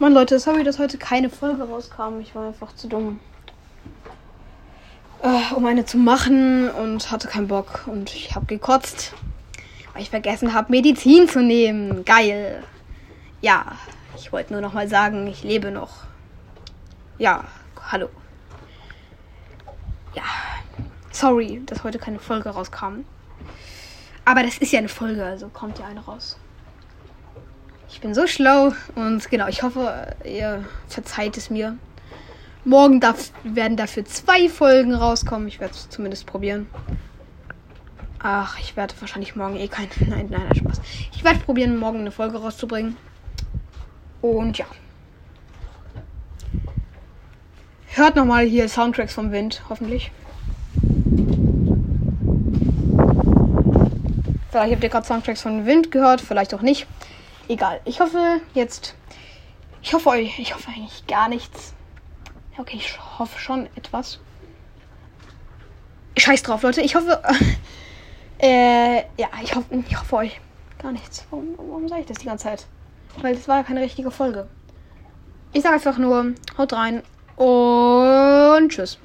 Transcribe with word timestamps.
Mann, 0.00 0.12
Leute, 0.12 0.40
sorry, 0.40 0.64
dass 0.64 0.80
heute 0.80 0.98
keine 0.98 1.30
Folge 1.30 1.62
rauskam. 1.62 2.18
Ich 2.20 2.34
war 2.34 2.48
einfach 2.48 2.74
zu 2.74 2.88
dumm. 2.88 3.20
Äh, 5.22 5.54
um 5.54 5.64
eine 5.66 5.84
zu 5.84 5.98
machen 5.98 6.68
und 6.68 7.12
hatte 7.12 7.28
keinen 7.28 7.46
Bock. 7.46 7.84
Und 7.86 8.12
ich 8.12 8.34
habe 8.34 8.46
gekotzt, 8.46 9.12
weil 9.92 10.02
ich 10.02 10.10
vergessen 10.10 10.52
habe, 10.52 10.72
Medizin 10.72 11.28
zu 11.28 11.40
nehmen. 11.40 12.04
Geil. 12.04 12.64
Ja, 13.40 13.66
ich 14.16 14.32
wollte 14.32 14.52
nur 14.52 14.60
noch 14.60 14.72
mal 14.72 14.88
sagen, 14.88 15.28
ich 15.28 15.44
lebe 15.44 15.70
noch. 15.70 15.98
Ja, 17.18 17.44
hallo. 17.92 18.08
Ja, 20.16 20.24
sorry, 21.12 21.62
dass 21.66 21.84
heute 21.84 22.00
keine 22.00 22.18
Folge 22.18 22.48
rauskam. 22.48 23.04
Aber 24.24 24.42
das 24.42 24.58
ist 24.58 24.72
ja 24.72 24.80
eine 24.80 24.88
Folge, 24.88 25.24
also 25.24 25.48
kommt 25.48 25.78
ja 25.78 25.86
eine 25.86 26.00
raus. 26.00 26.36
Bin 28.04 28.12
so 28.12 28.26
schlau 28.26 28.74
und 28.96 29.30
genau, 29.30 29.48
ich 29.48 29.62
hoffe, 29.62 30.14
ihr 30.26 30.62
verzeiht 30.88 31.38
es 31.38 31.48
mir. 31.48 31.78
Morgen 32.66 33.00
darf, 33.00 33.32
werden 33.44 33.78
dafür 33.78 34.04
zwei 34.04 34.50
Folgen 34.50 34.92
rauskommen. 34.92 35.48
Ich 35.48 35.58
werde 35.58 35.72
es 35.72 35.88
zumindest 35.88 36.26
probieren. 36.26 36.66
Ach, 38.18 38.58
ich 38.60 38.76
werde 38.76 38.92
wahrscheinlich 39.00 39.36
morgen 39.36 39.56
eh 39.56 39.68
kein. 39.68 39.88
Nein, 40.06 40.26
nein, 40.28 40.42
nein, 40.44 40.54
Spaß. 40.54 40.82
Ich 41.16 41.24
werde 41.24 41.38
probieren, 41.38 41.78
morgen 41.78 42.00
eine 42.00 42.10
Folge 42.10 42.36
rauszubringen. 42.36 42.98
Und 44.20 44.58
ja. 44.58 44.66
Hört 47.86 48.16
nochmal 48.16 48.44
hier 48.44 48.68
Soundtracks 48.68 49.14
vom 49.14 49.32
Wind, 49.32 49.62
hoffentlich. 49.70 50.12
Vielleicht 54.50 54.74
habt 54.74 54.84
ihr 54.84 54.90
gerade 54.90 55.06
Soundtracks 55.06 55.40
von 55.40 55.64
Wind 55.64 55.90
gehört, 55.90 56.20
vielleicht 56.20 56.52
auch 56.52 56.60
nicht. 56.60 56.86
Egal. 57.48 57.80
Ich 57.84 58.00
hoffe 58.00 58.40
jetzt. 58.54 58.94
Ich 59.82 59.92
hoffe 59.92 60.10
euch. 60.10 60.38
Ich 60.38 60.54
hoffe 60.54 60.68
eigentlich 60.70 61.06
gar 61.06 61.28
nichts. 61.28 61.74
Okay, 62.56 62.76
ich 62.76 62.98
hoffe 63.18 63.38
schon 63.38 63.66
etwas. 63.76 64.20
Scheiß 66.16 66.42
drauf, 66.42 66.62
Leute. 66.62 66.80
Ich 66.80 66.94
hoffe. 66.94 67.22
Äh, 68.36 69.04
ja, 69.16 69.28
ich 69.42 69.54
hoffe, 69.54 69.84
ich 69.88 69.98
hoffe 69.98 70.16
euch 70.16 70.40
gar 70.82 70.90
nichts. 70.92 71.24
Warum, 71.30 71.54
warum 71.56 71.88
sage 71.88 72.02
ich 72.02 72.06
das 72.08 72.18
die 72.18 72.26
ganze 72.26 72.44
Zeit? 72.44 72.66
Weil 73.22 73.36
das 73.36 73.46
war 73.46 73.58
ja 73.58 73.62
keine 73.62 73.80
richtige 73.80 74.10
Folge. 74.10 74.48
Ich 75.52 75.62
sage 75.62 75.76
einfach 75.76 75.98
nur, 75.98 76.34
haut 76.58 76.72
rein 76.72 77.02
und 77.36 78.68
tschüss. 78.70 78.98